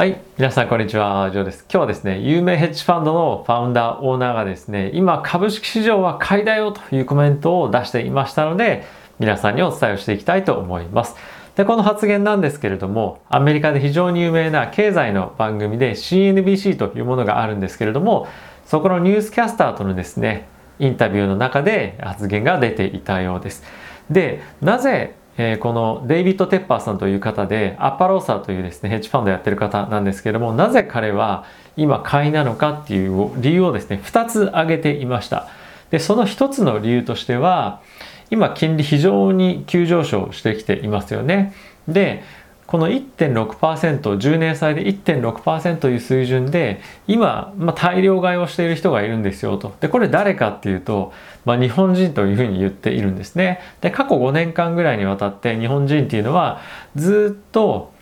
[0.00, 0.18] はい。
[0.38, 1.30] 皆さん、こんにちは。
[1.30, 1.66] ジョーです。
[1.70, 8.86] 今日はですね、有名ヘッジファンドのファウンダー、オーナーがですね、今、株式市場は買いだよというコメントを出していましたので、
[9.18, 11.16] 皆さんにお伝えをしていきたいと思います。
[11.54, 18.26] で、この発言なんですけれども、アメリカで非常に有名な経済の番組で CNBC というものがあるんですけれども、
[18.64, 20.48] そこのニュースキャスターとのですね、
[20.78, 23.64] インタビューの中で発言が出ていたようです。
[24.08, 31.46] で、なぜえー、このデイビッド・テッパーさんという方でアッパローサーというですねヘッジファンドやってる方なんですけれどもなぜ彼は
[31.78, 35.48] 今買いなのかっていう理由をですね2つ挙げていました。
[35.90, 37.80] でその1つの理由としては
[38.30, 41.54] 今金利非常に急上昇してきていますよね。
[41.88, 42.22] で
[42.70, 51.12] この 1.6%10 年債で1.6%という水準で今、まあ、大量買いをしている人がいるんですよとでこれ誰かっていうと、
[51.44, 56.60] まあ、日本人というふうに言っているんですねで過去5年間ぐらいにわたって日本人っていうのは
[56.94, 57.92] ずっと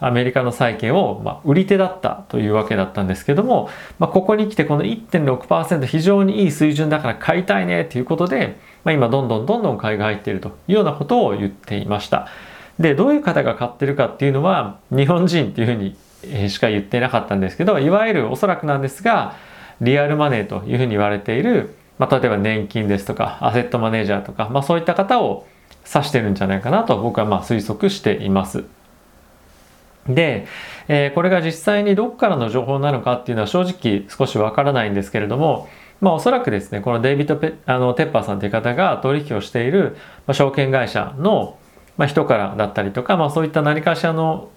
[0.00, 12.28] アメリカの債券を、まあ、売り手だったというわけだったんですけども、まあ、ここに来てこの1.6%非常にいい水準だから買いたいねということで、まあ、今どんどんどんどん買いが入っているというようなことを言っていました。
[12.80, 19.36] でどういう方が買ってるかっていうのは日本人っていうふうにしか言ってなかったんですけどいわゆるおそらくなんですが
[19.82, 25.46] リアルマネーというふうに言われている、まあ、例えば年金ですとかアセットマネージャーとか、まあ、そういった方を
[25.94, 28.64] 指してるんじゃないかなと僕はまあ推測しています。
[30.06, 30.46] で、
[30.88, 35.68] えー、これが実際にどこからの情報なのかっていうのは正直少しわからないんですけれども、
[36.00, 41.58] まあ、おそらくですねこのデイビッドペあのテッパーさんという方が取引をしている、まあ、証券会社の
[42.00, 44.48] まあ、人からだったりとか、まあ、そういった何かしらの、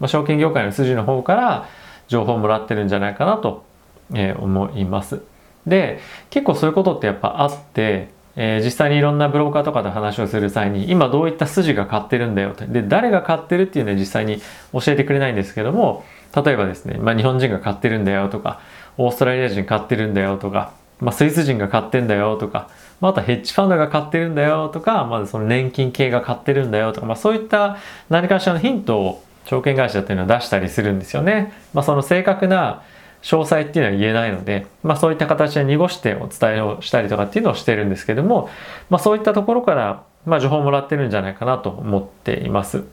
[0.00, 1.66] まあ、証券業界の筋の方から
[2.08, 3.64] 情報をもらってるんじゃないかなと、
[4.12, 5.22] えー、思います。
[5.66, 5.98] で
[6.28, 14.42] 結構そういうことってやっぱあって、えー、実際にいろんなブローカーとかで話をする際に今どういった筋が買ってるんだよってで誰が買ってるっていうのは実際に
[14.74, 16.04] 教えてくれないんですけども
[16.36, 18.60] 例えばですね、まあ、日本人が買ってるんだよとか
[18.98, 22.68] オーストラリア人買ってるんだよとか、まあ、スイス人が買ってんだよとか
[23.00, 31.52] まあ、あとヘッジファンドが買ってるんだよとか、まずその年金系が買ってるんだよとか、まあ、そういった何かしらのヒントを証券会社っていうのは出したりするんですよね。
[31.72, 32.82] まあ、その正確な
[33.22, 38.48] 詳細っていうのは言えないので、まあ、そういった形で濁してお伝えをしたりとかっていうのをしてるんですけども、
[38.88, 42.84] まあ、そういったところから、まあ、情報をもらってるんじゃないかなと思っています。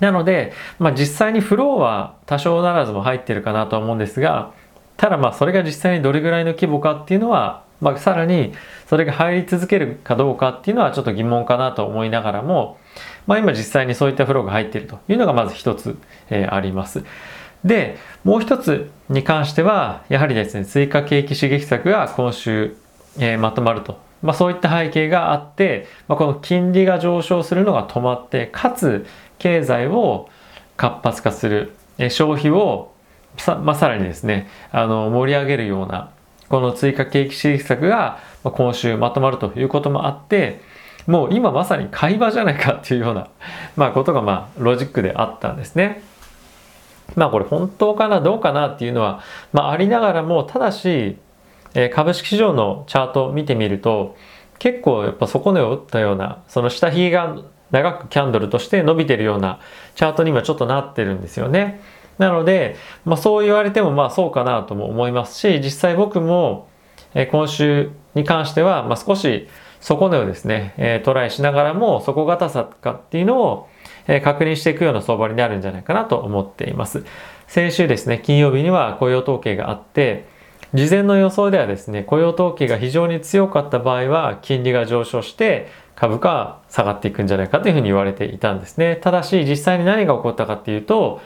[0.00, 4.52] なので、まあ、実際にフローは多少ならずも入ってるかなと思うんですが、
[4.96, 8.52] ただまあそれが実際にどれぐらいの規模かっていうのはまあ、さらに
[8.88, 12.78] それが入り続けるかどうかっていうのはちょっと疑問かなと思いながらも、
[13.26, 15.98] まあ、今実際にそういったフローが入っているというのがまず一つ、
[16.30, 17.04] えー、あります。
[17.64, 22.76] で、もう一つに関しては、やはりですね、追加景気刺激策が今週、
[23.18, 23.98] えー、まとまると。
[24.22, 29.06] まあ、そういった背景があって、まあ、この金利が上昇するのが止まって、かつ
[29.38, 30.28] 経済を
[30.76, 32.92] 活発化する、えー、消費を
[33.36, 36.10] さ,、まあ、さらにですね、あの盛り上げるような
[36.48, 40.60] この追加景気刺激策が今週まとまるということもあって、
[41.06, 43.28] もう今まさに会話じゃないかっていうような、
[43.76, 46.02] まあ、ことがまあロジックであったんですね。
[47.14, 49.20] まあこれ本当かなどうかなっていうのは、
[49.52, 51.16] まあ、ありながらもただし、
[51.74, 54.16] え株式市場のチャートを見てみると
[54.58, 57.36] 結構やっぱ底根を打ったようなその下髭が
[57.70, 59.60] 長くキャンドルとして伸びてるような
[59.94, 61.80] チャートに今ちょっとなってるんですよね。
[62.18, 66.68] なので、まあ、そう言われてもまあそうかなとも思いますし実際僕も、
[67.14, 69.48] え今週に関しては、まあ、少し
[69.80, 73.68] 底値をですね、えトライしながらも底堅さかっていうのを、
[74.08, 77.04] え確認していくような相場になるんじゃないかなと思っています。
[77.46, 80.26] 先週ですね、金曜日には雇用統計があって、
[80.74, 88.96] 事前の予想ではですね、雇用統計が非常に強かった場合は金利が上昇して株価は下がっていくんじゃないかというふうに言われていたんですね。
[88.96, 91.20] ただし実際に何が起こったかっていうと、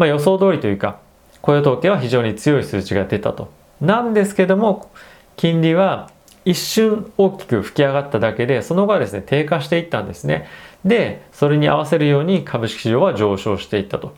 [0.00, 0.98] まあ、予想通りというか
[1.42, 3.52] 雇用統計は非常に強い数値が出たと。
[3.82, 4.90] なんですけども
[5.36, 6.10] 金利は
[6.46, 10.48] 一瞬大きく吹き上がっただけでその後はですね低下していったんですね。
[10.86, 14.14] でそれに合わせるように株式市場は上昇していったと。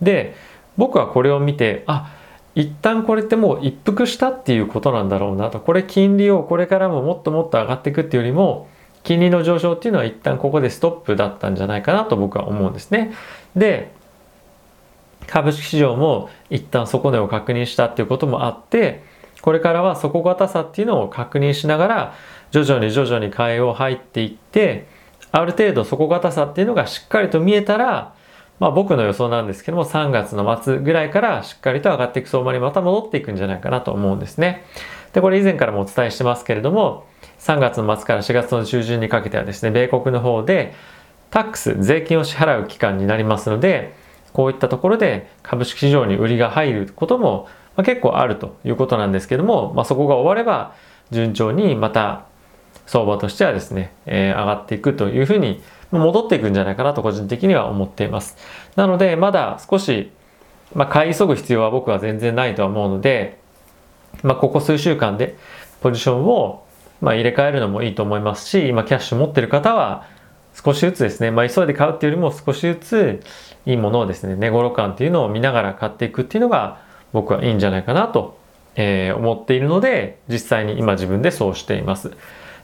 [0.00, 0.34] で
[0.78, 2.14] 僕はこれを見てあ
[2.54, 8.68] 一旦これってもう一服したっていうことなんだろうなとこれ金利をこれからももっともっと上がっていくっていうよりも
[9.02, 13.12] 金利の上昇っていうのは一旦ここでストップだったんじゃないかなと僕は思うんですね。
[13.54, 13.94] で
[15.26, 19.02] 株式市場も一旦底値を確認したっていうこともあって
[19.42, 22.14] これからは底堅さっていうのを確認しながら
[22.50, 24.86] 徐々に徐々に買いを入っていって
[25.32, 28.14] ある程度底堅さっていうのがしっかりと見えたら
[28.58, 34.64] まあ僕の予想なんですけども3月の末ぐらいからしっかりと上がっていく相場にまた戻っていくんじゃないかなと思うんですね。
[35.12, 37.06] で、これ以前からもお伝えしてますけれども
[37.40, 40.74] 3月の末から4月の中旬にかけてはですね米国の方で
[41.30, 43.94] タックス税金を支払う期間になりますので
[44.36, 50.74] こういったところで株式市場に売りが入ることも、ま、結構あるということなんですけども、まあ、そこが終われば
[51.10, 52.26] 順調にまた
[52.84, 58.36] 相場としてはですね、えー、上がっていくというふうに戻っていくんじゃないかなと個人的には思っています。
[58.76, 60.10] なのでまだ少し、
[60.74, 63.38] まあ、買い急ぐ必要は僕は全然ないとは思うので、
[64.22, 65.38] まあ、ここ数週間で
[65.80, 66.62] ポジションを
[67.00, 70.14] まあ入れ替えるのもいいと思いますし、今キャッシュ持ってる方は
[70.64, 73.20] 少しずつですね、まあ、急いで買うっていうよりも少しずつ
[73.66, 76.80] いいものをですね、値頃感っていうのを見ながら買っていくっていうのが
[77.12, 78.38] 僕はいいんじゃないかなと、
[78.74, 82.12] えー、思っているので、実際に今自分でそうしています。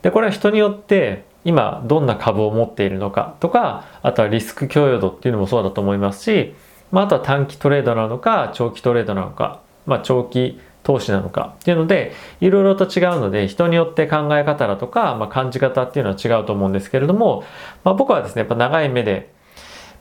[0.01, 6.55] で、これは人によって今どんな株を持っているのかとか、あとはリスク許容度っていうのもそうだと思いますし、
[6.91, 17.45] まあ、あとは短期トレードなのか、長期トレードなのか、まあ、長期投資なのかっていうのでいろいろと違うので人によって考え方だとか、まあ、感じ方っていうのは違うと思うんですけれども、
[17.85, 19.33] まあ、僕はですねやっぱ長い目で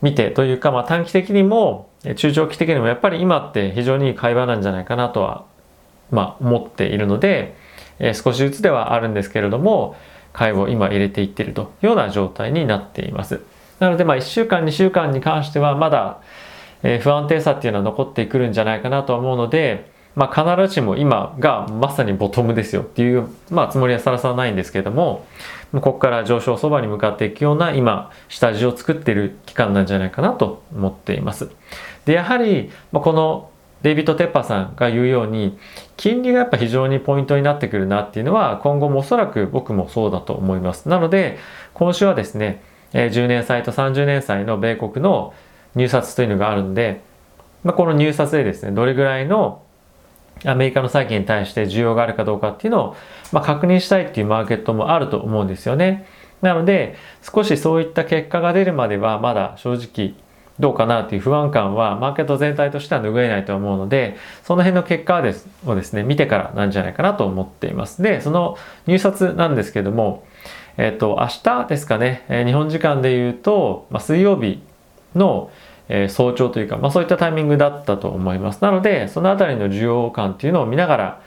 [0.02, 5.46] 見てというか、まあ、短期的にも中長期的にもやっぱり今って非常にいい会話なんじゃないかなとは、
[6.10, 7.56] まあ、思っているので、
[8.00, 9.96] えー、少しずつではあるんですけれども
[10.34, 13.42] 買いを今入れていっているというような状態になっています。
[13.80, 16.22] なのでまあ1週間2週間に関してはまだ、
[16.84, 25.26] えー、不安定さっていうのは残ってくるんじゃないかなと思うのでまあ、必ずしも今がまさにボトムですよっていう、まあ、つもりはさらさらないんですけれども、
[25.72, 31.50] ここから上昇そばに向かっていくような今、下地を作っている期間なんじゃないかなと思っています。
[32.06, 33.50] で、やはり、まあ、この
[33.82, 35.58] デイビッド・テッパーさんが言うように、
[35.96, 40.90] 金利がやっぱ非常にポイントになってくるなっていうのは、今後もおそらく僕もそうだと思います。
[40.90, 41.38] なので、
[41.74, 42.62] 今週はですね、
[42.94, 45.34] 10年債と30年債の米国の
[45.76, 47.02] 入札というのがあるんで、
[47.64, 49.62] まあ、この入札でですね、どれぐらいの
[50.46, 52.96] アメリカの債券に対して需要があるかどうかっていうのを、
[53.32, 56.08] まあ、確認したいっていうマーケットもあると思うんですよね。
[56.42, 60.16] なので少しそういった結果が出るまではまだ正直
[60.60, 68.02] どうかなという不安感はマーケット全体としては拭えないと思うのでその辺の結果ですをですね見てからなんじゃないかなと思っています。
[68.02, 68.58] でその
[68.88, 70.24] 入札なんですけども
[70.78, 74.64] えっ、と明日ですかね、え日本時間で言うと、まあ、水曜日
[75.16, 75.52] の
[75.94, 78.62] え、早朝というか、まあ、そういったタイミングだったと思います。
[78.62, 81.22] なので、そのあたりの需要感っていうのを見ながら、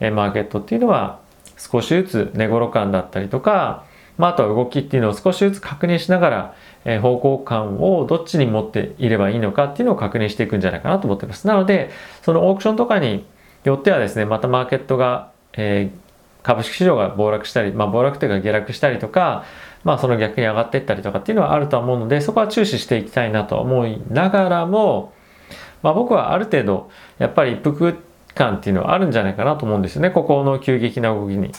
[0.00, 1.18] え、マーケットっていうのは
[1.58, 3.84] 少しずつ値頃感だったりとか、
[4.16, 6.54] まあ、あとは動きっていうのを少しずつ確認しながら、
[6.86, 11.46] え、方向感をどっちに持っていればいいのかっていうのを確認していくんじゃないかなと思ってます。
[11.46, 11.90] なので、
[12.22, 13.26] そのオークションとかに
[13.64, 16.06] よってはですね、またマーケットが、えー、
[16.42, 19.44] 株式市場が暴落したり、まあ、暴落というか下落したりとか、
[19.86, 25.12] まあその逆に上がっていったりとかっていうのはあるとは思うので、そこは注視していきたいなと思いながらも、
[25.80, 27.94] まあ僕はある程度、やっぱり一服
[28.34, 30.10] 感っていうのはあるんじゃないかなと思うんですよね。
[30.10, 31.52] ここの急激な動きに。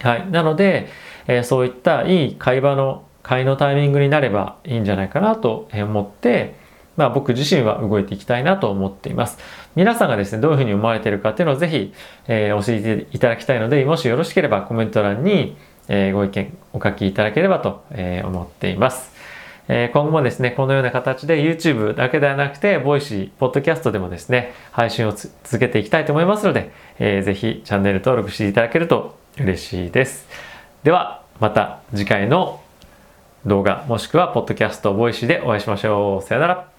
[0.00, 0.30] はい。
[0.30, 0.86] なので、
[1.26, 6.54] えー、そういったいい会話の、買いのタイミングになればいいんじゃないかなと思って、
[6.96, 9.38] まあ僕自身は動いていきたいなと思っています。
[9.74, 11.92] 皆さんがですね、どういうふうに思われているかっていうのをぜひ、
[12.28, 15.56] えー、教えていただきたいので、もしよろしければコメント欄に、
[15.88, 19.12] え、ご意見お書きいただければと、え、思っています。
[19.68, 30.28] え、今後もですね、このような形で YouTube だけではなくて、 Voicy、ポッドキャストでもですね、配信を続けていきたいと思いますので、えー、ぜひチャンネル登録していただけると嬉しいです。
[30.82, 32.60] では、また次回の
[33.46, 36.26] 動画もしくはポッドキャスト、 Voicy でお会いしましょう。
[36.26, 36.73] さよなら。